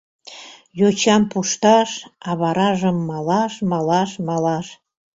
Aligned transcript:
Йочам 0.79 1.23
пушташ, 1.31 1.89
а 2.27 2.29
варажым 2.41 2.97
малаш, 3.09 3.53
малаш, 3.71 4.11
малаш... 4.27 4.67